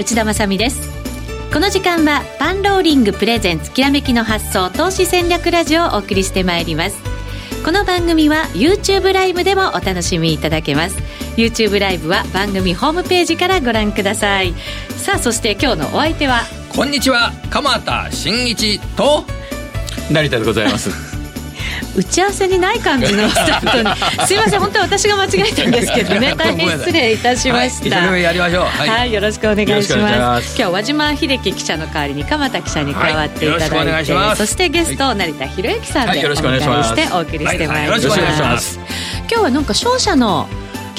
[0.00, 0.88] 内田まさです。
[1.52, 6.96] この時間はパンローリングプレゼンツきらめきの発想投資戦略ラジオをお送りしてまいります。
[7.66, 10.96] この番組は YouTube ライブでもお楽しみいただけます。
[11.36, 14.54] YouTube ライブは番組ホームページからご覧ください。
[14.96, 16.44] さあそして今日のお相手は？
[16.74, 17.30] こんにちは。
[17.50, 19.26] 鎌田新一と？
[20.10, 21.09] 成田でございます
[21.96, 23.96] 打ち合わせにない感じのスタートに。
[24.26, 26.34] すいません本当は私が間違えたんですけどね。
[26.38, 30.56] 大変失礼いたしました、はい、やりましょう、はい、はい、よろしくお願いします。
[30.56, 38.78] 今日和島秀樹記者の代わりに鎌田記者に加わっていただいて、はい、そしてゲスト、成田博之さんでお願いしてお送りしてまいります、
[39.30, 40.48] 今日はなんか商社の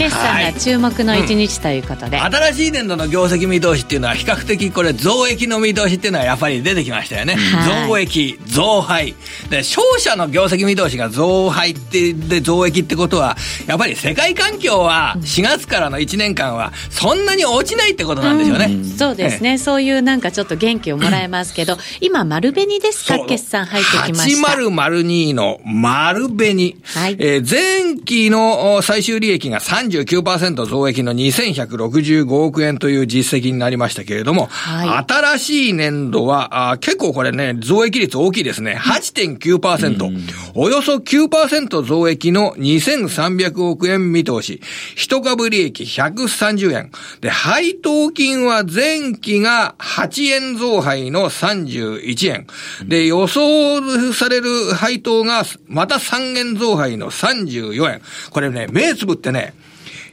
[0.03, 2.29] 決算が注目の一日ということで、はい。
[2.29, 9.13] うん、新しい年度の業績見通しっていうのは比較的これ増益の見通しっていうのはやっぱり出てきましたよね、はい、増益増配。
[9.49, 13.35] で商社の業績見通しが増配ってで増益ってことは
[13.67, 23.19] やっぱり世界環境は4月からの1年間はそんなに落ちないってことなんでしょうね、うん、そうですね、そういうなんかちょっと元気をもらえますけど、 今丸紅ですか？
[23.25, 24.51] 決算入ってきました。
[24.51, 27.15] 8002の丸紅、はい。
[27.19, 38.75] えー、前期の最終利益が3 39%増益の2165億円という実績になりましたけれども、はい、新しい年度はあ結構これね、増益率大きいですね。
[38.77, 40.07] 8.9%。
[40.07, 40.25] うん、
[40.55, 44.61] およそ9%増益の2300億円見通し。
[44.95, 46.91] 一株利益130円。
[47.21, 52.47] で、配当金は前期が8円増配の31円。
[52.87, 58.01] で、予想される配当がまた3円増配の34円。
[58.29, 59.53] これね、目つぶってね、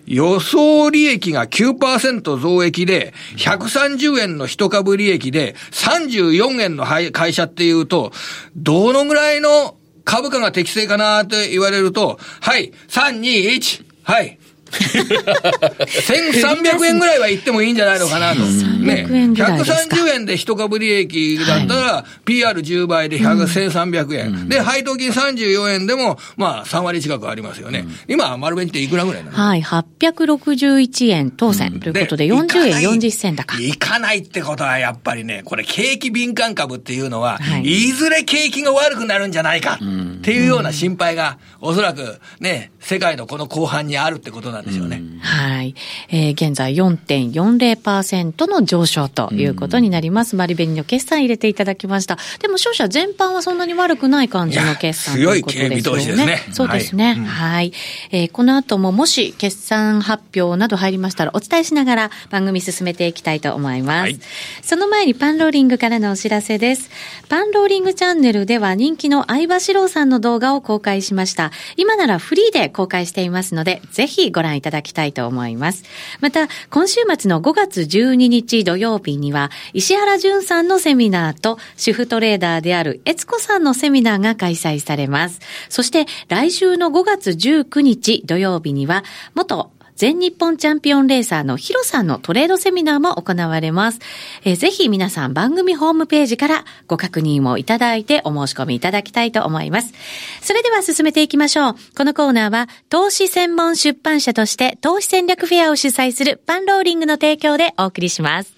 [0.09, 8.13] 予想利益が9%増益で、130円の一株利益で、34円の会社っていうと、
[8.57, 14.38] どのぐらいの株価が適正かなって言われると、はい、3、2、1、はい、
[14.71, 18.41] 1300円ぐらいは言ってもいいんじゃないのかなと。
[18.41, 19.07] ね。
[19.09, 24.49] 130円で一株利益だったら、PR10 倍で1300円。
[24.49, 27.87] で、配当金34円でも、まあ、3割近くありますよね。
[28.07, 29.37] 今、丸紅っていくらぐらいなの？
[29.37, 33.61] はい、861円当選ということで、40円40銭高。
[33.61, 37.93] いかないってことは、やっぱりね、これ、景気敏感株っていうのは、い。
[37.93, 39.79] ずれ景気が悪くなるんじゃないかっ
[40.23, 45.03] ていうような心配が、おそらくね、世界のこの後半にあるってことなんですよね。
[45.21, 45.75] はい。
[46.11, 50.37] えー、現在4.40%の上昇ということになります。
[50.37, 52.19] マリベニの決算入れていただきました。
[52.41, 55.83] でも商社全般はそんなに悪くない感じの決算ということですよね。
[55.83, 56.53] 強い見通しですね。
[56.53, 57.15] そうですね。
[57.15, 57.59] はい。
[57.59, 57.73] はい、
[58.13, 64.01] えー、この後ももし決算発表など入りましたらお伝えしながら番組進めていきたいと思います。
[64.03, 64.21] はい、
[64.63, 66.91] その前にパンローリングからのお知らせです。
[67.29, 71.51] パンローリングチャンネルでは人気の相場志郎さんの動画を公開しました。
[71.77, 75.85] 今ならフリーで公開していますので、ぜひご覧いただきたいと思います。
[76.21, 85.41] また、今週末の5月12日土曜日には、石原淳さんのセミナーと、主婦トレーダーである悦子さんのセミナーが開催されます。
[85.69, 89.05] そして、来週の5月19日土曜日には、
[89.35, 93.99] 元全日本チャンピオンレーサーのヒロさんのトレードセミナーも行われます。
[94.45, 99.93] えー、ぜひ皆さん番組ホームページからご確認をいただいてお申し込みいただきたいと思います。
[100.41, 101.75] それでは進めていきましょう。
[101.97, 108.55] このコーナーは投資専門出版社として投資戦略フェアを主催するパンローリングの提供でお送りします。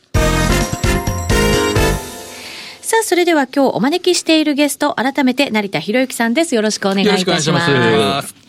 [2.82, 6.54] さあ、それでは今日お招きしているゲスト、改めて成田博之さんです。
[6.54, 7.48] よろしくお願いいたします。
[7.48, 8.39] よろしくお願いします。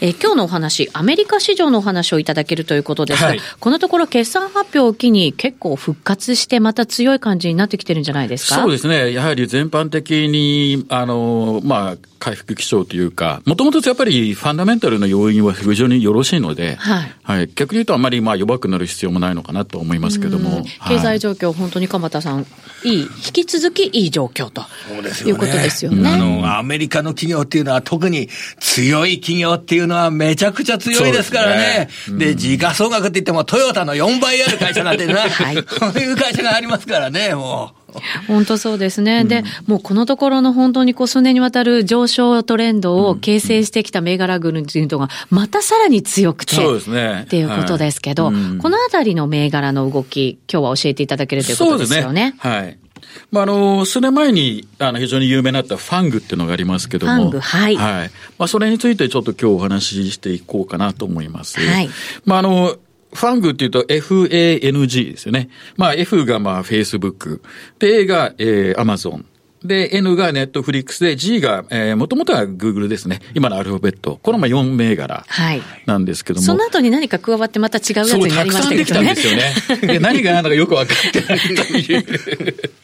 [0.00, 8.62] えー、今日のお話、アメリカ市場のお話をいただけるということですが、はい、このところ決算発表を機に結構復活してまた強い感じになってきてるんじゃないですか？
[8.62, 9.12] そうですね。
[9.12, 17.14] やはり全般的に、あの、まあ、回復基調というか、もともとやっぱりファンダメンタルの要因は非常によろしいので、はい。
[17.22, 20.64] はい、逆に言うとあまりまあ弱くなる必要もないのかなと思いますけども。
[20.88, 22.44] 経済状況、はい、本当に鎌田さん、
[22.84, 24.64] いい、引き続きいい状況と。
[24.88, 25.32] そうですよね。
[25.32, 26.08] いうことですよね。
[26.10, 28.28] あの、アメリカの企業っていうのは特に
[28.58, 31.88] 強い企業っていうのはめちゃくちゃ強いですからね。
[32.08, 37.78] で、ねうん、時価総額って言ってもトヨタの4倍ある会社なんてな、はい、そういう会社がありますからね、もう。
[38.26, 39.20] 本当そうですね。
[39.22, 47.22] うん、で、もうこのところの本当にこう数年にわたる上昇トレンドを形成してきた銘柄群というのが、またさらに強くて、そうですね。
[47.24, 52.32] っていうことですけど、はいうん、このあたりの銘柄の動き、今日は教えていただけるということですよね。
[52.32, 52.78] ねはい。
[53.30, 57.14] まあ、あの、数年前に、あの、非常に有名になったファングっていうのがありますけども。
[57.14, 57.76] ファング、はい。
[57.76, 58.10] はい。
[58.38, 61.60] まあ、それについてちょっと今日お話ししていこうかなと思います。
[61.60, 61.90] はい。
[62.24, 62.76] まあ、あの、
[63.12, 65.48] ファングっていうと FANG ですよね。
[65.76, 67.40] まあ F がまあ Facebook。
[67.78, 69.24] で A が、えー、Amazon。
[69.68, 73.20] で、N がネットフリックスで、G が、えー、もともとは Google ですね。
[73.34, 74.18] 今のアルファベット。
[74.20, 75.24] このまあ4銘柄
[75.86, 76.46] なんですけども。
[76.46, 78.84] その後に何か加わってまた違うやつになりましたけどね。
[78.84, 79.92] そう、たくさんできたんですよね。
[79.94, 82.04] で、何が何だかよく分かってないという。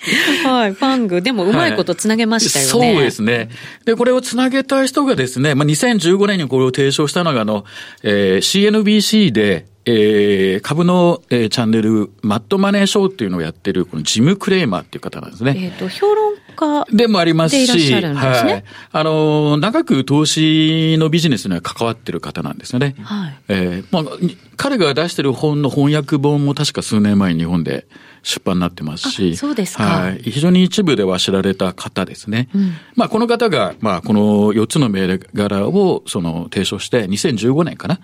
[0.46, 1.22] はい、ファング。
[1.22, 2.94] でもうまいことつなげましたよね、はい。
[2.94, 3.48] そうですね。
[3.86, 7.64] で、これをつなげた人がですね、まあ、2015年にこれを提唱したのが、あの、
[8.02, 15.54] えー、CNBC で、えー、株の、えー、チャンネル、マットマネーショーっていうのをやってる、このジム・クレーマーっていう方なんですね。
[15.56, 18.64] えっ、ー、と、評論家でもありますし、ね、はい。
[18.92, 22.94] あの、長く投資のビジネスには関わってる方なんですよね。
[23.02, 23.36] はい。
[23.48, 24.14] えー、まあ、
[24.56, 27.86] 彼が出してる本の翻訳本も確か数年前に日本で、
[28.25, 29.85] 出版になってますし、そうですか。
[29.85, 30.19] はい。
[30.23, 32.49] 非常に一部では知られた方ですね。
[32.55, 38.00] うん、まあ、この方が、まあ、この4つの銘柄を、その、提唱して、2015年かな、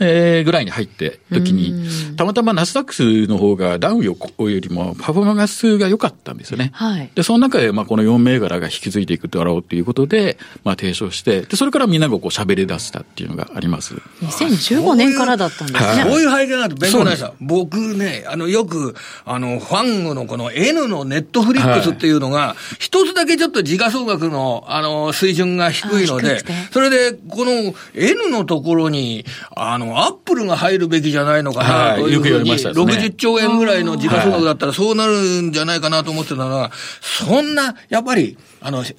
[0.00, 6.72] うん、えー、ぐらいに入って時に、たまたまナスダックスの方がダウンよりもパフォーマンスが良かったんですよね。
[6.74, 7.10] はい。
[7.14, 13.94] で、その中で、まあ、この4銘柄が引き継いでいくだろうということで、まあ、提唱して、で、それからみんながこう喋り出したっていうのがあります。
[14.22, 16.02] 2015年からだったんですね。
[16.02, 17.32] そういう背景があって、弁護士さん。
[17.40, 26.42] 僕ね、あの、よく、あの、ファングのこの N のネットフリックスっていうのが、一つだけちょっと時価総額の、あの、水準が低いので、
[26.72, 29.24] それで、この N のところに、
[29.56, 38.94] あの、アップルが入るべきじゃないのかなというふうに、60兆円ぐらいの時価総額だったらそうなるんじゃないかなと思ってたのは、そんな、やっぱり、あの、背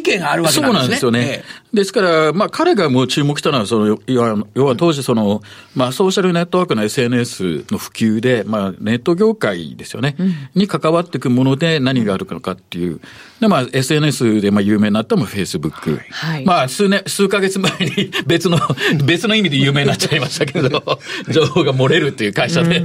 [0.00, 0.80] 景があるわけなんですね。
[0.80, 1.20] そうなんですよね。
[1.20, 1.44] え
[1.74, 5.42] え、ですから、まあ、彼がもう注目したのは、その、要は当時、その、
[5.74, 13.00] まあ、ソーシャルネットワークの SNS の普及で、まあ、ネット業界ですよね、うん、に関わっていくもので何があるのかっていう。
[13.40, 16.00] で、まあ、SNS でまあ有名になったのも Facebook。
[16.10, 16.44] はい。
[16.44, 18.58] まあ、数年、数ヶ月前に 別の、
[19.04, 21.00] 別の意味で有名になっちゃいましたけど、
[21.30, 22.84] 情報が漏れるっていう会社で。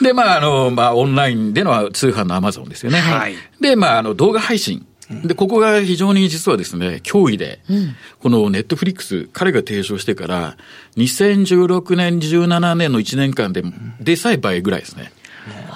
[0.00, 2.98] で、まあ、あの、まあ、オンラインでの通販のアマゾンですよね。
[2.98, 3.34] はい。
[3.60, 4.86] で、まあ、あの、動画配信。
[5.24, 10.56] で、ここが非常に実はですね、脅威で、うん、このネットフリックス、彼が提唱してから、
[10.96, 13.62] 2016年、17年の1年間で、
[14.00, 15.12] でさえ倍ぐらいですね。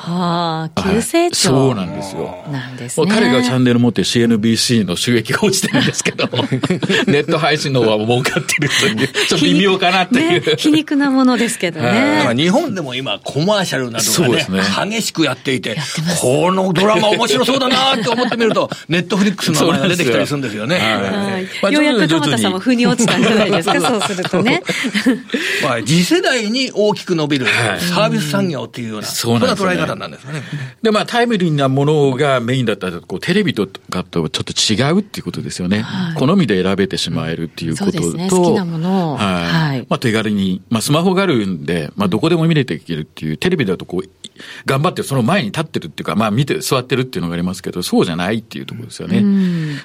[0.08, 2.44] はあ、急成長、そうなんですよ。
[2.52, 3.06] なんですね。
[3.08, 6.28] 彼がチャンネル持って CNBC の収益が落ちてるんですけど、
[7.10, 10.46] ネット配信の方は儲かってるという、ちょっと微妙かなっていう。
[10.46, 12.32] ね、皮肉なものですけどね。
[12.36, 15.76] 日本でも今コマーシャルなどがね、ね激しくやっていて、
[16.20, 20.78] このドラマ面白そうだなって思ってみると、ネットフリックスの名前が出てきたりするんですよね。
[20.78, 24.62] はい、ようやく田畑さんも腑に落ちたんじゃないですか、そうするとね。
[25.64, 27.46] まあ、次世代に大きく伸びる
[27.92, 30.42] サービス産業っていうような、そんな捉え方なんですね。
[30.82, 35.82] で、まあ、タイムリーなものがメインだったら、こう、テレビとかとちょっと違うっていうことですよね。
[35.82, 39.16] はい、好みで選べてしまえるっていうことと、ね、好きなものを。
[39.16, 39.44] はい。
[39.44, 49.22] はい、まあ、手軽に、まあ、スマホがあるんで、まあ、どこでも見れていけるっていう、テレビだとこう、頑張ってその前に立ってるっていうか、まあ、見て、座ってるっていうのがありますけど、そうじゃないっていうところですよね。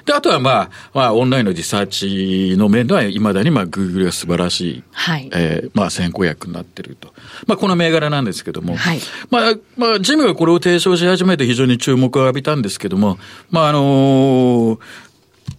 [0.04, 5.30] で、あとはまあ、まあ、オンラインのリサーチの面では、いまだにまあ、グーグルが素晴らしい、はい。
[5.32, 7.12] えー、まあ、先行薬になってると。
[7.46, 9.00] まあ、この銘柄なんですけども、はい。
[9.30, 13.18] まあ、まあ、ジムがこれを提唱し始めて非常に注目を浴びたんですけども、
[13.50, 14.78] まあ、あのー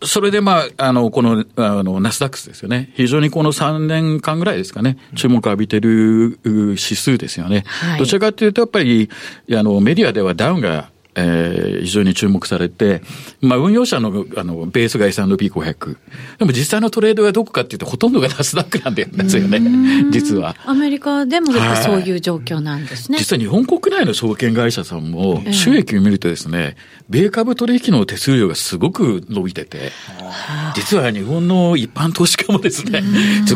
[0.01, 2.91] それでまあ、あの、この、あの、ナスダックスですよね。
[2.95, 7.63] 非常にこの3年間ぐらいですかね、注目を浴びてる指数ですよね。
[7.65, 9.09] はい、どちらかというと、やっぱり、
[9.51, 13.01] あの、メディアではダウンがえー、非常に注目されて、
[13.41, 15.97] まあ、運用者のあのベースが S&P500。
[16.39, 19.61] でも実際のトレードはどこかっていうと、ほとんどがナスダックなんですよね、
[20.11, 20.55] 実は。
[20.65, 23.17] アメリカでもそういう状況なんですね。
[23.19, 26.75] 実は日本国内の証券会社さんも、収益を見るとですね、
[27.09, 29.91] 米株取引の手数料がすごく伸びてて、
[30.75, 33.03] 実は日本の一般投資家もですね、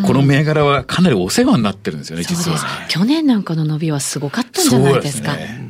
[0.06, 2.60] この銘柄はかなりお世話になってるんですよね、実は。
[2.90, 5.32] 去年なんかの伸びはすごかったんじゃないですか。
[5.32, 5.67] そうですね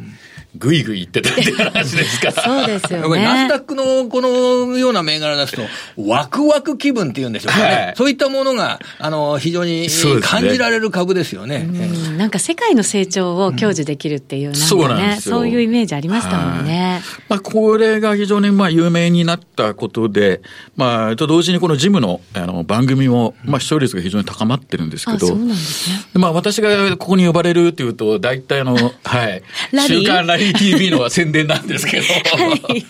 [0.58, 2.34] ぐいぐい言ってたって話ですから。
[2.34, 3.24] そうですよね。
[3.24, 5.62] ナスダックのこのような銘柄出すと、
[5.98, 7.64] ワクワク気分っていうんでしょうね。
[7.64, 9.88] はい、そういったものが、あの、非常に
[10.22, 11.60] 感じられる株ですよね。
[11.60, 17.02] ねなんか世界の成長を享受できるっていう、なんかね、そういうイメージありましたもんね。
[17.30, 20.42] まあ、これが非常にまあ有名になったことで、
[20.76, 26.06] まあ、と同時にこのジムのあの番組も、まあ、視聴率が非常に高まってるんですけど、そうなんですね。
[26.16, 29.44] まあ、私がここに呼ばれるっていうと、大体あの、はい、
[29.88, 32.86] 週刊ラリー TV のは宣伝なんですけど、はい、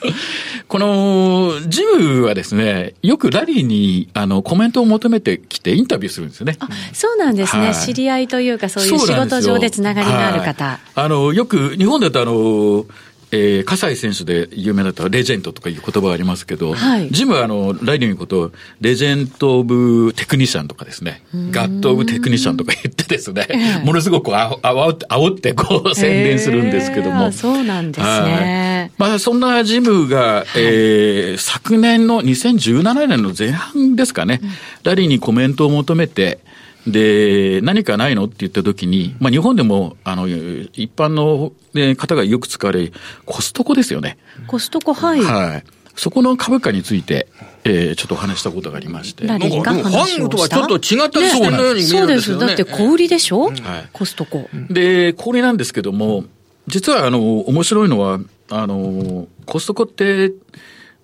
[0.68, 6.58] このジムはですね、よくラリーにあのコメントを求めてきてインタビューするんですよね。
[6.94, 10.80] そうなんですね、はい、知り合いというか、そういう仕事上でつながりがある方。
[10.96, 12.86] あのよく日本だとあの、
[13.38, 18.51] ええー、葛西選手で有名だったレジェンドとかいう言葉がありますけど、はい、ジムはあの、ライディングこと、
[18.82, 27.32] レジェンド・オブ・テクニシャンとかですね、ガット・オブ・テクニシャンとか言ってですね、ものすごくあおって、煽ってこう宣伝するんですけども。
[27.32, 28.91] そうなんですね。
[28.98, 34.41] まあ、そんなジムが、えー、昨年の2017年の前半ですかね、
[34.84, 36.39] ラリーにコメントを求めて、
[36.88, 38.25] で、何かないの？
[38.25, 41.51] って言ったときに、まあ、日本でも、あの、一般の
[41.98, 42.94] 方がよく使われる
[43.25, 44.17] コストコですよね。
[44.48, 45.22] コストコ、はい。
[45.22, 45.63] はい。
[45.96, 47.27] そこの株価について、
[47.63, 49.27] えー、ちょっとお話したことがありまして。
[49.27, 50.29] ラリーが話をした？
[50.29, 52.41] とはちょっと違ったりしてるように見えるんですよね。
[52.41, 52.48] そうです。
[52.48, 53.89] だって小売りでしょ、うん、はい。
[53.91, 54.48] コストコ。
[54.70, 56.25] で、小売りなんですけども、
[56.67, 60.34] 実は、あの、面白いのは、あの、コストコって、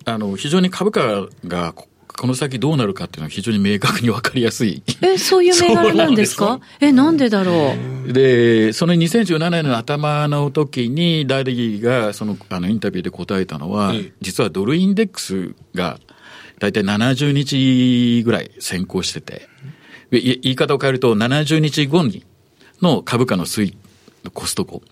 [0.04, 1.74] あの、非常に株価が
[2.16, 4.82] この先どうなるかっていうのは非常に明確に分かりやすい。
[5.02, 6.60] え、そういう銘柄なんですか？
[6.80, 7.74] え、なんでだろ
[8.06, 8.12] う？
[8.12, 15.98] で、その2017年の頭の時に、ダリーがそのあのインタビューで答えたのは、実はドルインデックスが
[16.60, 19.48] 大体70日ぐらい先行してて、
[20.10, 22.24] 言い方を変えると70日後に
[22.80, 23.78] の株価の推移
[24.32, 24.82] コストコ、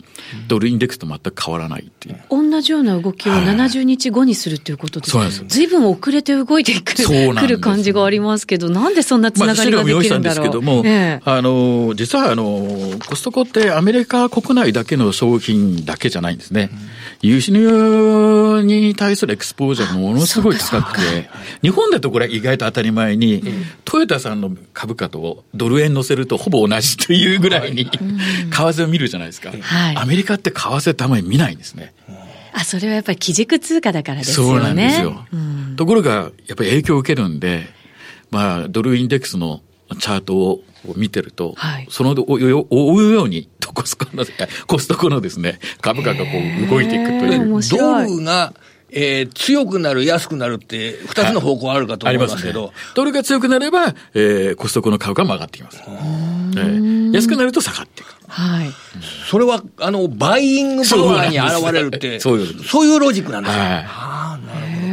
[0.48, 2.20] ドルインデックスと全く変わらないっていう。
[2.30, 5.58] 同じような動きを70日後にするっていうことです、はい、そうなんです。
[5.58, 10.22] ずいぶん遅れて動いてくるくる感じがありますけど、なんでそんなつながりができるんだろう。
[10.22, 16.70] まあ、んですけども、ええ、あの、実はあの、コストコってアメリカ国内だけの商品だけじゃないんですね。
[16.72, 16.78] うん、
[17.22, 21.30] 輸入に対するエクスポージャーがものすごい高くて、
[21.62, 27.98] 日本だとこれ意外と当たり前に、うん、トヨタさんの株価とドル円乗せるとほぼ同じというぐらいに、為
[28.50, 29.52] 替を見るじゃないですか。
[29.52, 31.94] はい、アメリカって為替ってあまり見ないんですね。
[32.52, 34.52] あ、それはやっぱり基軸通貨だからですよね。
[34.52, 35.24] そうなんですよ。
[35.32, 37.66] うん、ところが、やっぱり影響を受けるんで、
[38.30, 39.60] まあ、ドルインデックスの
[39.96, 40.62] チャートを
[40.96, 44.25] 見てると、はい、その追うように、コストコの、
[44.66, 46.30] コストコのですね、株価がこ
[46.64, 47.61] う動いていくという。
[47.62, 48.52] ドルが
[48.94, 52.66] えー、強くなる、安くなるって、二つの方向あるかと思いますけど。
[52.66, 55.78] ね、ドルが強くなれば、えー、コストコの株価も上がってきます。
[55.78, 58.14] えー、安くなると下がっていく。
[58.28, 58.70] はい。
[59.30, 63.62] それは、あの、バイイングパワーに現れるって、そういうそういうロジックなんですね。
[63.62, 63.72] はい。
[63.88, 64.87] ああ、なるほ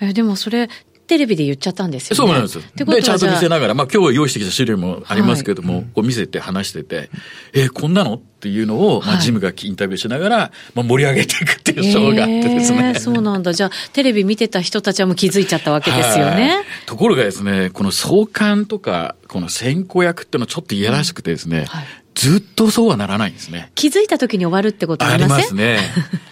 [0.00, 0.06] ど。
[0.06, 0.68] えー、でもそれ、
[1.06, 2.62] テレビで言っちゃったんですよ、ね、そうなんですよ。
[2.74, 7.10] で、ちゃんと見せながら、まあ今日用意してきた資料もありますけども、はい、こう見せて話してて、
[7.52, 8.20] えー、こんなの？
[8.36, 13.00] っていうのを、まあ、ジムがインタビューしながら、まあ、盛り上げていくっていうショーがあってですね、えー。
[13.00, 13.54] そうなんだ。
[13.54, 16.62] じゃあ、テレビ見てた人たちはもう気づいちゃったわけですよね。
[16.84, 21.84] ところがですね、この相関とか、この先行役っていうのはちょっといやらしくてですね、うんはい、
[22.14, 23.72] ずっとそうはならないんですね。
[23.74, 25.34] 気づいた時に終わるってことありません？
[25.36, 25.78] ありますね。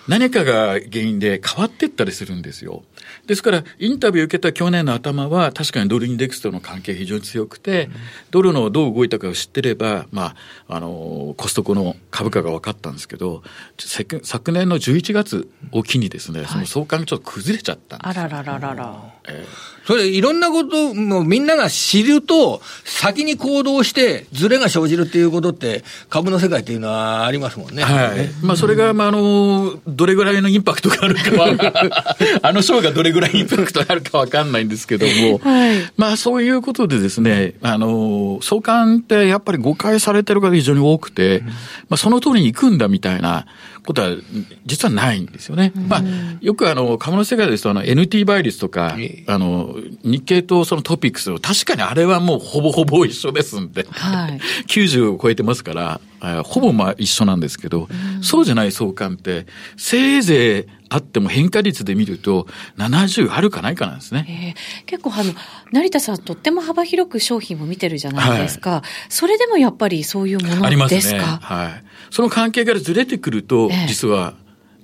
[0.07, 2.85] 何かが原因で変わっていったりするんですよ。
[3.27, 7.93] ですから、インタビュー受けた去年の頭は、確かにドルインデックスとの関係非常に強くて、うん、
[8.31, 10.35] ドルのどう動いたかを知ってれば、ま
[10.69, 13.43] あ、あの、コストコの株価が分かったんですけど、
[13.79, 19.15] 昨年の11月を機にですね、その相関がちょっと崩れちゃったんです、あららららら。
[19.29, 27.83] えーそれいろんなこともみんなが知ると、先に行動して、ずれが生じるっていうことって、株の世界っていうのはありますもんね。
[27.83, 28.31] はい。
[28.43, 41.43] まあ、それが、まあ、あの、どれぐらいのインパクトがあるか は、あの賞がどれぐらいインパクトがあるかわかんないんですけども、 はい、まあ、そういうことでですね、あの、相関ってやっぱり誤解されてる方が非常に多くて、
[41.89, 43.47] まあ、その通りに行くんだみたいな、
[43.85, 44.17] ことは
[44.65, 45.73] 実はないんですよね。
[45.89, 46.03] まあ、
[46.41, 56.01] よくあの、株の世界ですとあの NT 倍率とか、あの、日経とそのトピックスを確かにあれはもうほぼほぼ一緒ですんで、はい、 90を超えてますから、
[56.45, 57.89] ほぼまあ一緒なんですけど、
[58.23, 62.47] そうじゃない相関って、せいぜいあっても変化率で見ると
[62.79, 64.55] 70あるかないかなんですね。
[64.87, 65.35] 結構あの、
[65.73, 68.71] 成田さんとっても幅広く商品を見てるじゃないですか。
[68.71, 70.67] はい、それでもやっぱりそういうものですか？
[70.67, 71.19] ありますね。
[71.19, 71.85] はい。
[72.11, 74.35] その関係からずれてくると、実は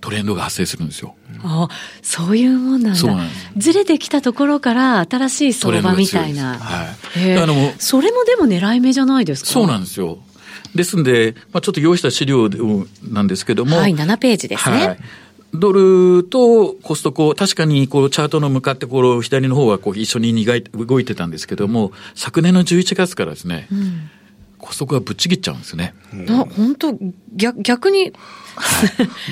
[0.01, 1.15] トレンドが発生するんですよ。
[1.45, 1.69] あ
[2.03, 2.99] そういうもんなんだ。
[2.99, 3.29] そうなん。
[3.57, 6.59] ずれてきたところから新しい相場みたいな。
[6.59, 7.39] はい。
[7.39, 9.51] あのそれもでも狙い目じゃないですか？
[9.51, 10.19] そうなんですよ。
[10.75, 12.49] ですんで、まあ、ちょっと用意した資料
[13.03, 13.77] なんですけども。
[13.77, 14.87] はい、7ページですね。
[14.87, 14.99] はい
[15.53, 24.11] ドルとコストコ、確かにこうチャートの向かってこう左の方はこう一緒に動いてたんですけども、昨年の11月からですね、うん、
[24.59, 25.95] コストコがぶっちぎっちゃうんですね。
[26.13, 26.97] な本当
[27.35, 28.13] 逆逆に、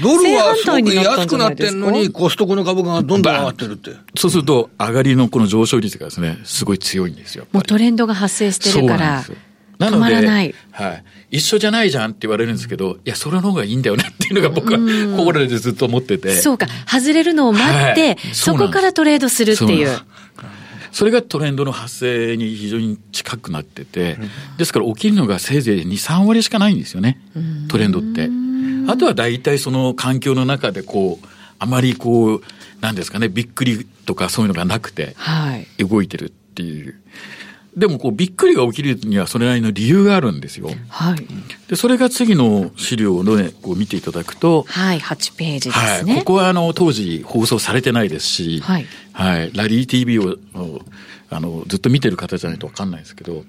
[0.02, 3.92] ドルはすごく安くなってんのに、コストコの株がどんどん上がってるって。
[4.16, 7.46] そうすると、上がりのこの上昇率がですね、すごい強いんですよ。
[7.52, 9.24] もうトレンドが発生してるから。
[9.78, 10.54] なので、はい。
[11.30, 14.78] 一緒じゃないじゃんって言われるんですけど、いや、それの方がいいんだよねっていうのが僕は
[15.16, 16.36] 心でずっと思ってて。
[16.40, 16.66] そうか。
[16.86, 19.98] 外れるのを待って、はい、そこからトレードするっていう。
[20.90, 24.18] それがトレンドの発生に非常に近くなってて、
[24.56, 27.20] ですから起きるのがせいぜい2、3割しかないんですよね、
[27.68, 28.28] トレンドって。
[28.88, 31.26] あとは大体その環境の中でこう、
[31.58, 32.42] あまりこう、
[32.80, 35.14] なんですかね、びっくりとかそういうのがなくて、
[35.78, 36.86] 動いてるっていう。
[36.86, 36.94] はい
[37.78, 40.70] でもこうびっくりが起きるにはそれなりの理由があるんですよ。
[40.88, 41.18] はい。
[41.68, 44.64] で、それが次の資料のね、こう見ていただくと。
[44.68, 46.12] はい、8ページですね。
[46.14, 46.20] はい。
[46.20, 48.86] ここはあの、当時放送されてないですし、はい。
[49.12, 49.52] はい。
[49.54, 50.36] ラリー TV を、
[51.30, 53.44] あの、ずっと見てる方じゃないとわかんないですけど、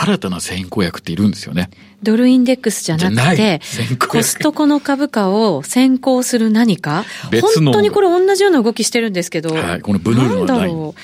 [0.00, 1.70] 新たな先行薬っているんですよね。
[2.04, 3.60] ドルインデックスじゃなくて、
[3.98, 7.04] コストコの株価を先行する何か？
[7.32, 7.72] 別の。
[7.72, 9.52] 本当にこれ同じような動きしてるんですけど。
[9.52, 10.94] はい、このブルーのなんだろ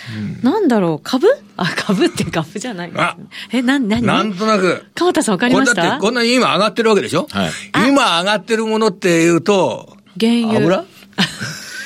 [0.42, 0.44] う。
[0.44, 1.00] なんだろう。
[1.02, 1.26] 株？
[1.56, 2.92] あ、株って株じゃない。
[2.94, 3.16] あ
[3.50, 4.84] え、な、なになんとなく。
[4.94, 5.74] 川田さんわかりました？
[5.74, 7.26] これだってこんなに今上がってるわけでしょ？
[7.30, 7.50] はい。
[7.88, 10.58] 今上がってるものっていうと、原油。
[10.60, 10.84] 油？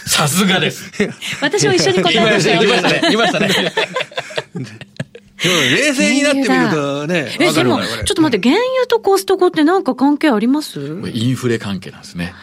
[0.06, 0.90] さすがです。
[1.40, 3.00] 私も一緒に答えましたいましたね。
[3.02, 3.48] 言いましたね。
[5.44, 7.36] 冷静になってみるとね。
[7.38, 10.80] え、でも、ちょっと待って、原油とコストコってなんか関係あります？
[11.12, 12.34] インフレ関係なんですね。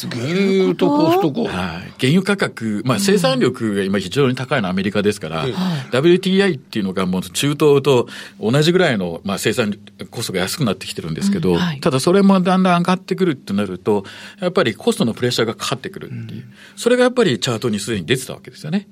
[0.00, 1.44] 原油とコストコ。
[1.44, 1.52] はい。
[1.98, 8.06] 原油価格、まあ生産力が今非常に高いのはアメリカですから、うん、WTI っていうのがもう中東と
[8.40, 9.76] 同じぐらいの、まあ、生産
[10.12, 14.04] コストが安くなってきてるんですけど、うんはい、ただそれもだんだん上がってくるってなると、
[14.40, 18.86] やっぱりコストのプレッシャーがかかってくるっていう、うん、それがやっぱりチャートにすでに出てたわけですよね。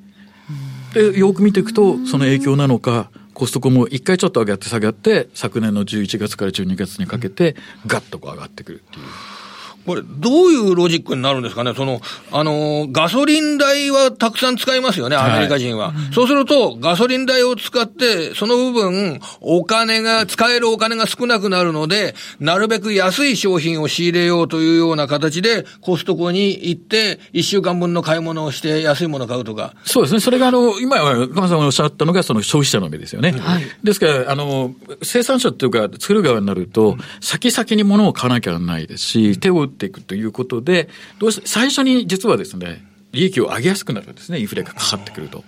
[0.97, 7.55] で、よく見ていくと、その影響なのか、コストコも一回ちょっと上がって下がって、昨年の11月から12月にかけて、
[7.87, 9.05] ガッとこう上がってくるっていう。
[9.87, 12.01] これ、どういうロジックになるんですかね、その、
[12.33, 15.89] あの、ガソリン代はたくさん使いますよね、アメリカ人は。
[15.89, 29.75] はい、そうすると、ガソリン代を使って、その部分、お金が、使えるお金が少なくなるので、なるべく安い商品を仕入れようというような形で、コストコに行って、一週間分の買い物をして、安いものを買うとか。
[29.85, 30.21] そうですね。
[30.21, 33.33] それが、あの、今、鎌さんがおっしゃったのが、その消費者の目ですよね。
[33.33, 45.45] はい、ですから、あの、生産者っていうか、作る側になると、先々に物を買わなきゃならないですし、手を打っていくということで、どうして、最初に実はですね、利益を上げやすくなるんですね、インフレがかかってくると。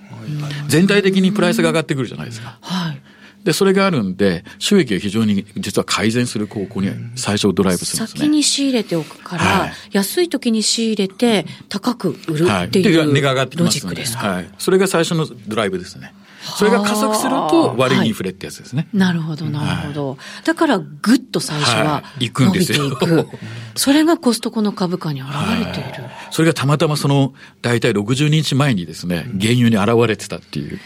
[0.68, 2.58] 全体的にプライスが上がってくるじゃないですか。
[2.60, 3.00] はい。
[3.44, 8.20] で、それがあるんで、収益が非常に実は改善する方向に最初ドライブするんですね。
[8.20, 14.50] 先に仕入れておくから、はい、安い時に仕入れて高く売るっていう、はい、値が上がってきますので、はい。
[14.58, 16.12] それが最初のドライブですね。
[16.56, 18.88] それが加速すると悪いインフレってやつですね。
[18.92, 20.08] はい、なるほど、なるほど。
[20.10, 23.14] はい、だからぐっと最初は伸びていく。
[23.14, 23.26] はい、
[23.74, 26.08] それがコストコの株価に現れている。
[26.30, 30.80] それがたまたまその大体60日前にですね、原油に現れてたっていう。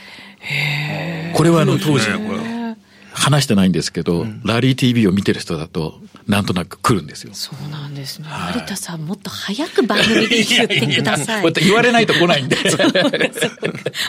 [1.34, 2.06] これはあの当時、
[3.14, 7.30] 話してないんですけど、うん、ラリー TV を見てる人だと、なんとなく来るんですよ。
[7.34, 8.28] そうなんですね。
[8.28, 11.42] はい、有田さん、もっと早く番組で言ってください。
[11.42, 12.56] いやいや言われないと来ないんで。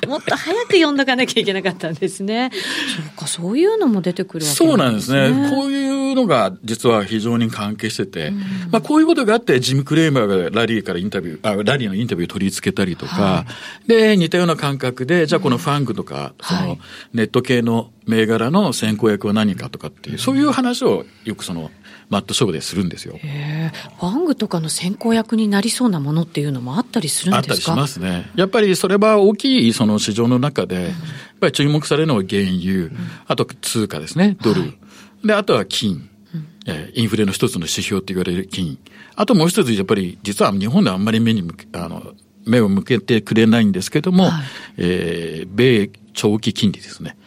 [0.08, 2.52] もっと早く読んどかなきゃいけなかったんですね。
[2.96, 4.70] そうか、そういうのも出てくるわけね。
[4.70, 5.50] そうなんですね。
[5.50, 8.40] こういうのが実は非常に関係してて、うん、
[8.72, 13.46] まあこういうことがあって、ジム・クレーマーがラリーからインタビュー、あラリーのインタビューを取り付けたりとか、は
[13.86, 16.78] い、で、似たような感覚で、じゃあこのファングとか、その
[17.14, 21.72] ネット系の銘柄の先行役は何かとかっていう、そういう話をよくその、
[22.14, 23.16] マットショーでするんですよ。
[23.18, 27.54] へファングとかの先行役になりそうなものっていうのもあったりするんですか？
[27.54, 28.32] あったりしますね。
[28.36, 30.94] やっぱりそれは大きいその市場の中で、やっ
[31.42, 32.90] ぱり注目されるのは原油、
[33.28, 34.62] あと通貨ですね、ドル。
[34.62, 34.78] はい、
[35.26, 36.10] で、あとは金。
[36.66, 38.80] えインフレの一つの指標って言われる金。
[39.16, 42.14] あともう一つ、やっぱり実は日本であんまり目に向け、あの、
[42.46, 44.44] 目を向けてくれないんですけども、はい、
[44.78, 47.18] えー、米長期金利ですね。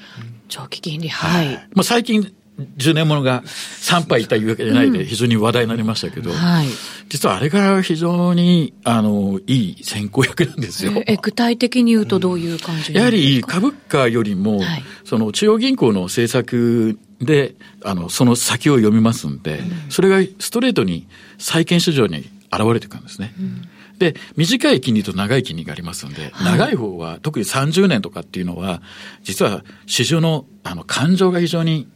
[0.49, 1.49] 長期金利、はい。
[1.75, 6.66] まあ最近、10年ものが3杯いったいうわけじゃないで、非常に話題になりましたけど、うんはい、
[7.09, 10.92] 実はあれが非常に、あの、いい先行役なんですよ。
[11.07, 21.07] え、具体的に言うとどういう感じやはり株価よりも、はい、その中央銀行の政策で、あの、その先を読みますんで、うん、それがストレートに
[21.38, 22.19] 債券市場に
[22.51, 23.35] 現れてくるんですね。
[23.38, 23.69] うん。
[23.99, 28.83] で、短い金利と長い金利がありますので、はい、長い方は、特に30年とかっていうのは、
[29.23, 31.88] 実は市場のあの感情が非常に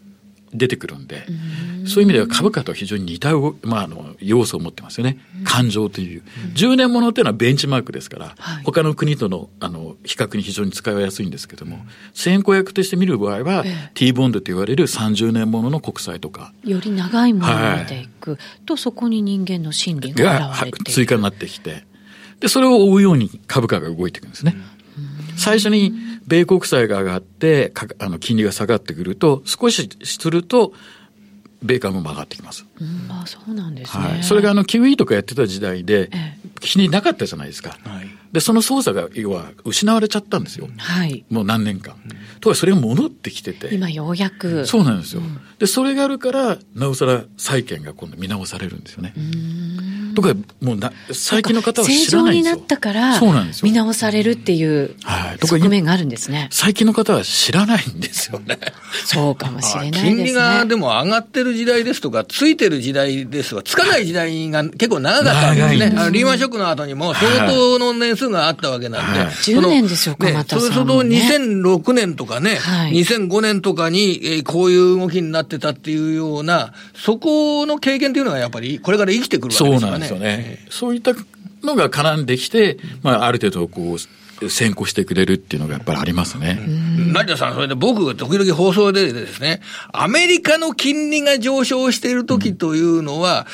[0.52, 1.24] 出てくるんで、
[1.86, 3.32] そういう意味では株価と非常に似た、
[3.62, 5.18] まあ、あの要素を持ってますよね。
[5.44, 6.22] 感情という。
[6.54, 11.78] 10年ものっていうのはベンチマークですから、はい、他の国とのあの比較に非常に使いやすいんですけども、
[12.14, 16.52] 先行役として見る場合は、T ボンドと言われる30年ものの国債とか。
[16.64, 21.84] より長いものを見ていく、はい、と、そこに人間の心理が現れて追加になってきて、
[22.40, 24.56] で、それを追うように株価が動いていくんですね。
[25.36, 25.94] 最初に
[26.26, 30.72] 米国債が上がって、あの、金利が下がってくると、少しすると、
[31.62, 32.64] 米株も上がってきます。
[32.80, 34.04] うん、あそうなんですね。
[34.04, 34.22] はい。
[34.22, 36.11] それがあの、QE とかやってた時代で、
[36.61, 37.78] 金利なかったじゃないですか。
[37.85, 38.09] はい。
[38.32, 40.68] で、その操作が、要は、失われちゃったんですよ。
[40.78, 41.24] はい。
[41.30, 41.96] もう何年間。
[42.40, 43.74] とはそれが戻ってきてて。
[43.74, 44.66] 今ようやく。
[44.66, 45.20] そうなんですよ。
[45.20, 49.12] うん、で、それがあるから、なおさら債券が今度見直されるんですよね。
[49.16, 52.52] うんとか、もうな、最近の方は知らないんですよ。
[52.52, 53.66] 正常になったから、そうなんですよ。
[53.66, 54.94] 見直されるっていう
[55.44, 56.48] 側面があるんですね。
[56.50, 58.58] 最近の方は知らないんですよね。
[59.04, 60.10] そうかもしれないですね。
[60.10, 66.00] 金利がでも上がってる時代ですとか、ついてる時代ですとか、つかない時代が結構長かったんですね。
[66.04, 69.20] すリーマンショックの後にも相当の年数があったわけなんで。
[69.20, 80.06] はい、10年でしょうか、ね、またそれその2006年とかね、はい、2005年とかに、えー、こういう動きになってたっていうような、そこの経験というのがやっぱりこれから生きてくるわけですからね。
[80.08, 80.66] そうなんですよね。
[80.70, 81.12] そういった
[81.62, 83.98] のが絡んできて、まあ、ある程度こう、
[84.48, 86.59] 先行してくれるっていうのがやっぱりありますね。
[87.12, 89.61] 成田さん、それで僕、時々放送でですね、
[89.92, 93.46] アメリカの金利が上昇している時というのは、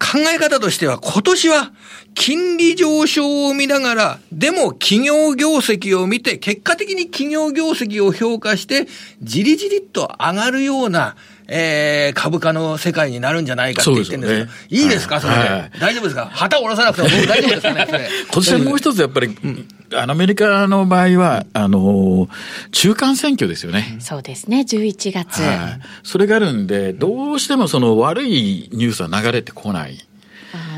[0.00, 1.72] 考え方としては今年は
[2.14, 8.86] 金利上昇を見ながら、でも企業業績を見て、結果的に企業業績を評価して、
[9.22, 11.16] じりじりっと上がるような、
[11.46, 16.26] えー、株価の世界になるんじゃないかって言ってるんですけど、ね、いいですか、それで、はい、大丈夫ですか？
[16.32, 18.08] 旗下ろさなくても僕大丈夫ですかね、それ。
[18.24, 22.28] 今年はもう一つやっぱり、うん、アメリカの場合は、あの、
[22.72, 23.96] 中間選挙ですよね。
[24.00, 25.42] そうですね、11月。
[25.42, 25.80] はい。
[26.02, 29.98] それがあるんで、どうしてもその悪いニュースは流れてこない。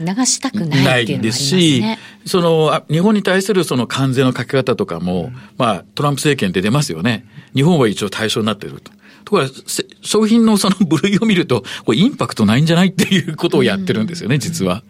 [0.01, 1.83] 流したくないっていうのですし、
[2.27, 7.25] その、日本に対するその関税のかけ方とかも、うん、まあ、トランプ政権で出ますよね。
[7.55, 8.91] 日本は一応対象になっていると。
[9.25, 9.51] ところが、
[10.03, 14.83] 商品のその部類を見ると、これインパクトないんじゃないっていうことをやってるんですよね、実は。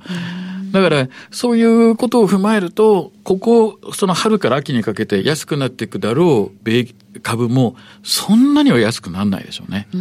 [0.73, 6.89] だから、そういうことを踏まえると、ここ、その春から秋にかけて安くなっていくだろう米
[7.23, 9.89] 株も、そんなには安くならないでしょうね。
[9.93, 9.97] う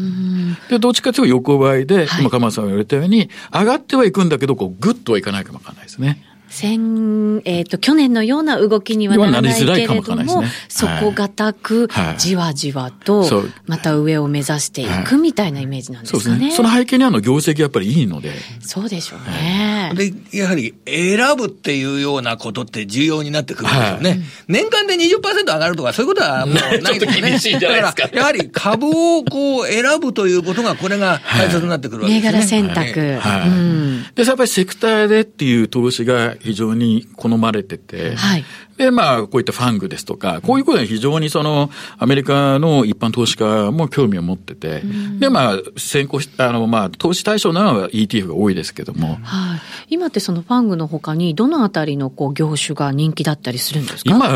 [0.70, 6.24] で、どっちかというと横ばいで、今、鎌田さんが言われたように、上がってはいくんだけど、こう、ぐっとはいかないかもわかんないですね。
[6.56, 16.48] 先、えっ、ー、と、去年のような動きにはならないけれども、ね、底堅く、じわじわと、また上を目指していくみたいなイメージなんですかね。
[16.48, 18.32] ねその背景にあの業績やっぱりいいので。
[18.62, 19.92] そうでしょうね。
[19.96, 24.10] で、やはり選ぶっていうようなことって重要になってくるんですよね。
[24.12, 27.30] はい、年間で20%上がるとか、そういうことはもうないですね。
[27.32, 28.04] 厳しいじゃないですか。
[28.04, 32.32] だから、やはり株をこう選ぶということが、これが大切になってくるわけですね。
[32.32, 33.20] 銘柄選択。
[33.20, 33.50] はい。
[33.50, 38.46] うん、で、やっぱりセクターでっていう投資が非常に好まれてて、はい、
[38.78, 49.20] で、まあ、こういったファングですとか、こういうことに非常にその、アメリカの一般投資家も興味を持ってて、うん、で、まあ、先行し、あの、まあ、投資対象なのは ETF が多いですけども。
[49.24, 49.60] はい。
[49.90, 54.12] 今ってそのファングのほかに、どのあたりのこう業種が人気だったりするんですか？
[54.12, 54.30] 今、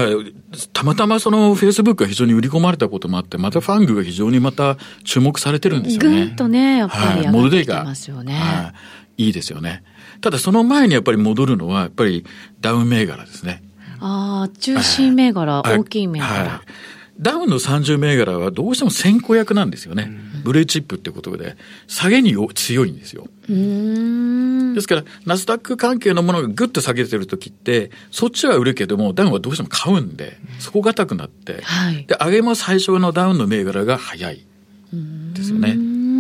[0.74, 6.26] たまたまその、フェイスブックが非常に売り込まれたこともあって、またファングが非常にまた注目されてるんですよね。
[6.26, 8.34] ぐんとね、やっぱり上がってきてますよね。
[8.34, 8.74] は
[9.18, 9.84] い、いいですよね。
[10.22, 12.26] ただその前にやっぱり戻るのは、やっぱり
[12.62, 13.64] ダウン銘柄ですね。
[14.00, 16.28] ああ、中心銘柄、大きい銘柄。
[16.28, 16.50] はい
[17.20, 20.10] ダウンの30銘柄はどうしても先行役なんですよね。
[20.44, 23.28] ブレーチップってことで、下げに強いんですよ。
[23.50, 34.46] ですから、ナスダック関係のものがぐっと下げてるときって、そっちは売るけども、ダウンはどうしても買うんで、そこが高くなって、はい、で、上げも最初のダウンの銘柄が早い。
[35.34, 35.78] ですよね。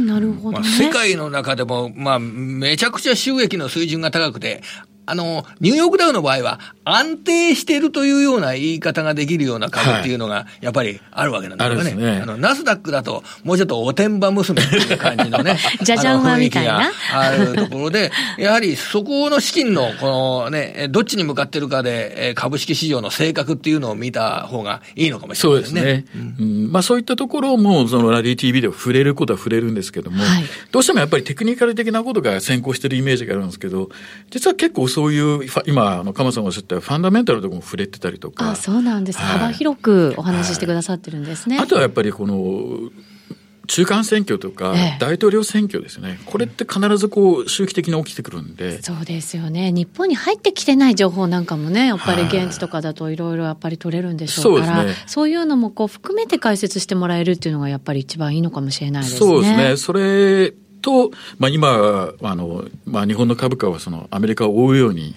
[0.09, 4.61] なるほど、ね、まあ、世界の中でも、まあ、めちゃくちゃ収益の水準が高くて、
[5.09, 12.17] あの、ニューヨークダウの場合は、安定しているというような言い方ができるような株っていうのが、やっぱりあるわけなんですよね。
[12.17, 16.91] ねあの、ナスダックだと、もうちょっとおてんば娘っていう感じのね、じゃじゃんわみたいな。
[17.13, 20.07] あるところで、 やはりそこの資金の、こ
[20.45, 25.81] のね、どっちに向かってるかで、株式市場の性格っていうのを見た方がいいのかもしれないですね。
[25.81, 26.35] そうですね。
[26.39, 33.89] うん、まあそういったところも、そのラディ TV では触れることは触れるんですけども、はい、どうしてもやっぱりテクニカル的なことが先行してるイメージがあるんですけど、
[34.29, 38.51] 実は結構そういう、今、あの、鎌さんがおっしゃったファンダメンタルとかも触れてたりとか。
[38.51, 41.55] あそうなんです、はい、幅広くお話ししてくださってるんですね。
[41.55, 42.91] はい、あとはやっぱりこの、
[43.67, 48.81] 中間選挙とか、大統領選挙ですね、ええ、これって必ずこう周期的に起きてくるんで。
[48.81, 59.19] そうですよね、日本に入ってきてない情報なんかもね、やっぱり現地とかだといろいろやっぱり取れるんでしょうから、そう、ね,、そういうのもこう含めて解説してもらえるっていうのが、やっぱり一番いいのかもしれないですね。
[59.19, 59.77] そうですね。
[59.77, 65.15] それと、まあ、今、あの、まあ、日本の株価はそのアメリカを追うように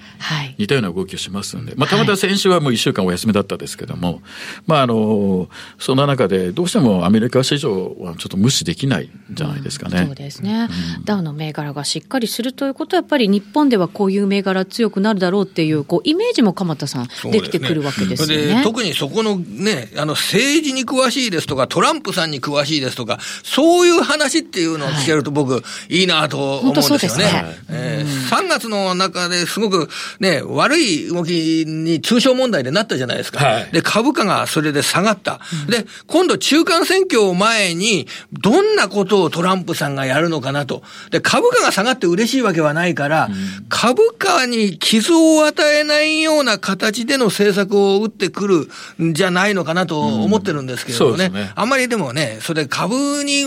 [0.59, 4.20] 似たような動きをしますんで、はい、まあ、たまたま先週はもう1週間お休みだったですけども、はい、
[4.66, 5.48] まあ、あの、
[5.79, 10.01] そんな中でどうしてもアメリカ市場はちょっと無視できないんじゃないですかね。
[10.01, 18.55] うん、そうですね、うん、ダウの銘柄がしっかりするということは、やっぱり日本ではこういう銘柄強くなるだろうっていう、こう、イメージも鎌田さん、できてくるわけですよね。
[18.55, 25.51] ね特にそこのね、あの、政治に詳しいですとか、トランプさんに詳しいですとか、そういう話っていうのを聞けると僕、僕い
[25.88, 27.24] いなと思うんですよね。
[27.24, 29.88] ねえー、3月の中ですごく
[30.20, 33.44] ね、悪い動きに通商問題でなったじゃないですか。
[33.44, 35.40] はい、で、株価がそれで下がった。
[35.64, 40.82] うん、で、今度中間選挙を前に、どんなことをトランプさんがやるのかなと。
[41.10, 48.68] で、株価が下がって嬉しいわけはないから、うん、株価に傷を与えないような形での政策を打ってくる
[49.02, 51.26] んじゃないのかなと思ってるんですけれどもね。
[51.26, 53.44] うん、ねあんまりでもね、それ株に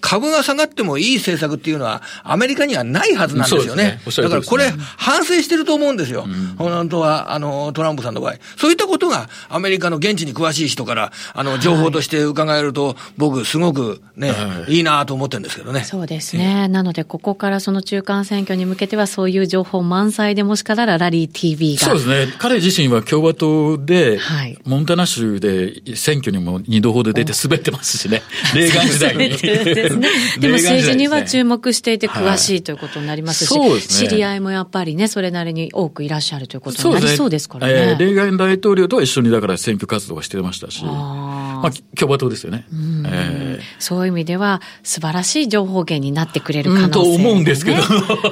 [0.00, 3.84] 株が下がってもいい政策っていうのは、アメリカにはないはずなんですよね。
[3.84, 6.24] ねだからこれ、反省してると思うんですよ。
[6.26, 8.36] うん、本当は、あの、トランプさんの場合。
[8.56, 15.84] そういったことが、アメリカの現地に詳しい人から、あの、情報として伺えると、はい、僕、すごくね、はい、いいなと思ってるんですけどね。
[15.84, 16.68] そうですね。
[16.68, 21.86] なので、ここからその中間選挙に向けては、そういう情報満載でもしからラリー TV が。
[21.86, 22.34] そうですね。
[22.38, 28.22] 彼自身は共和党で、はい、モンタナ州で選挙にも二度ほど出て滑ってますし ね。
[28.54, 29.36] レーガン時代に。
[30.40, 33.80] でも 政治には注目していて詳しいということになりますし、はい。
[33.80, 37.72] すね、知り合いもやっぱりね、それなりに多くいらっしゃるということになりそうですからね。
[37.74, 42.64] ねえー、レーガン大統領とは一緒にだから選挙活動をしてましたし、あまあ、共和党ですよね、
[43.06, 43.60] えー。
[43.78, 47.78] そういう意味では、素晴らしい情報源になってくれる可能性、ね、と思うんですけど。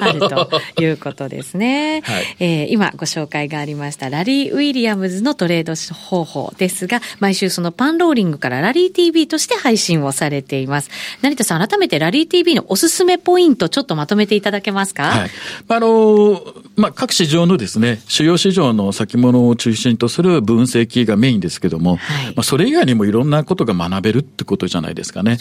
[0.01, 2.03] あるということですね。
[2.05, 10.91] はい、えー、今ご紹介がありましたラリー・ウィリアムズのトレード方法ですが、毎週そのパンローリングからラリー TV として配信をされています。
[11.23, 15.05] 成田さん、改めてラリー TV のおすすめポイント、ちょっとまとめていただけますか？
[15.05, 15.31] はい。
[15.69, 16.43] あの、
[16.77, 25.33] まあ、各市場のですね、主要市場の先物を中心とする分析がメインですけども、はい、まあ、それ以外にもいろんなことが学べるってことじゃないですかね。
[25.33, 25.38] ね。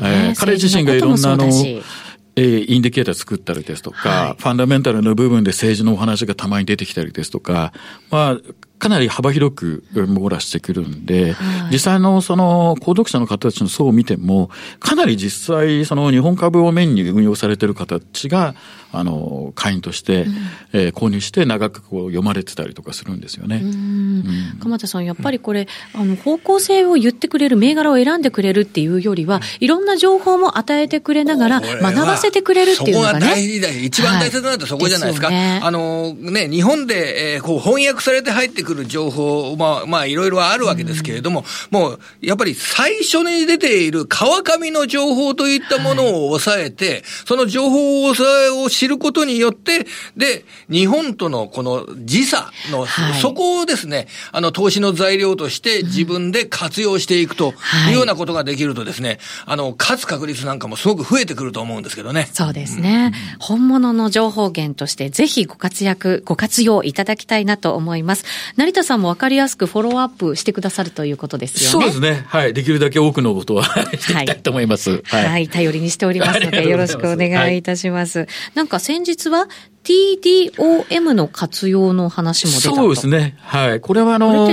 [0.00, 7.72] えー、彼自身がいろんなあの、えー、インディケーター作ったりですとか、はい、ファンダメンタルの部分で政治のお話がたまに出てきたりですとか、
[8.10, 8.36] まあ、
[8.82, 18.56] かなり幅広く網羅してくるんで、はい、実際のその購読者の方たちの層を見ても、かなり実際その日本株をメインに運用されている方たちが、
[18.94, 20.34] あの、会員として、うん、
[20.72, 23.60] えー、購入して長くこう読まれてたりとかするんですよね。
[23.62, 33.20] うん、鎌田さん、やっぱりこれ、あの、方向性を言ってくれる、銘柄を選んでくれるっていうよりは、いろんな情報も与えてくれながら、学ばせてくれるっていうのがね。
[33.20, 35.28] そこが大事だ一番大切なのはそこじゃないですか。
[35.28, 35.36] はい。
[35.36, 57.54] ね、あの、ね、日本で、えー、こう翻訳されて入ってくる情報、まあ、まあ、いろいろあるわけですけれども、うん、もう、やっぱり最初に出ている川上の情報といったものを抑えて、はい、その情報を知ることによって、で、日本とのこの時差の、はい、そこをですね、あの、投資の材料として自分で活用していくと
[57.88, 62.28] いうようなことができるとですね、あの、勝つ確率なんかもすごく増えてくると思うんですけどね。
[62.32, 63.12] そうですね。
[63.32, 68.24] うん、本物の情報源としてぜひご活躍、ご活用いただきたいなと思います。
[68.62, 71.90] 成田さんもわかりやすくフォローアップしてくださるということですよね。
[71.90, 72.24] そうですね。
[72.28, 72.54] はい。
[72.54, 75.02] できるだけ多くのことは していきたいと思います。
[75.04, 75.26] はい。
[75.26, 78.20] はい、頼りにしておりますので、よろしくお願いいたします。
[78.20, 79.48] はい、なんか先日は
[79.84, 83.36] TDOM の活用の話も出たそうですね。
[83.40, 83.80] はい。
[83.80, 84.46] これはあの、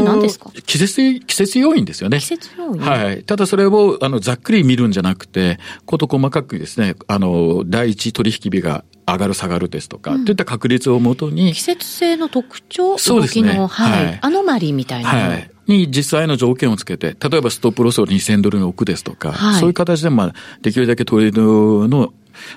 [0.65, 2.19] 季節、季節要因ですよね。
[2.19, 2.81] 季節要因？
[2.81, 3.23] はい。
[3.23, 11.53] ただそれを、あの、ざっくり見るんじゃなくて、こと細かくですね、あの、第一取引日が上がる下がるですとか、うん、といった確率をもとに。
[11.53, 13.49] 季節性の特徴そうですね。
[13.49, 14.19] はい、はい。
[14.21, 15.09] アノマリーみたいな。
[15.09, 15.51] はい。
[15.67, 22.11] に実際の条件をつけて、例えばストップロスを2000ドルに置くですとか、はい、そういう形で、まあ、できるだけトレードの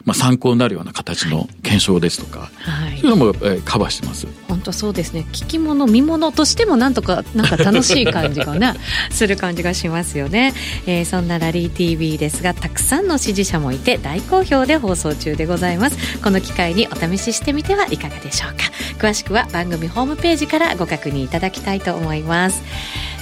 [0.04, 4.26] まあ、参考になるような形の検証ですとか、はい、そういうのも、えー、カバーしてます。
[4.48, 5.26] 本当そうですね。
[5.32, 8.74] 聞き物見物としてもなんとかなんか楽しい感じがね
[9.10, 10.54] する感じがしますよね、
[10.86, 15.98] えー、そんなラリー TV ですがたくさんの支持者もいて大好評で放送中でございます。
[16.22, 18.72] この機会にお試ししてみてはいかがでしょうか。
[18.98, 22.62] 詳しくは番組ホームページからご確認いただきたいと思います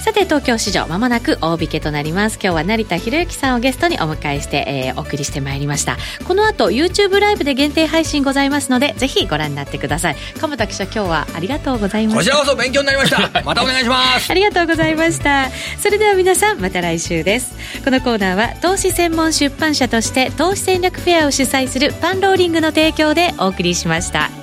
[0.01, 2.39] さて東京市場まもなく大引けとなります。
[2.41, 5.95] 今日は成田博之さんをゲストにお迎えして、えー、お送りしてまいりました。
[6.27, 10.15] この後 YouTube ライブで限定配信ございますのでぜひご覧になってください。
[10.39, 12.19] 鎌田記者今日はありがとうございました。
[12.19, 13.19] こちらこそ勉強になりました。
[13.45, 14.31] またお願いします。
[14.31, 15.51] ありがとうございました。
[15.79, 17.53] それでは皆さんまた来週です。
[17.83, 24.40] このコーナーは投資専門出版社として投資戦略フェアを主催するパンローリングの提供でお送りしました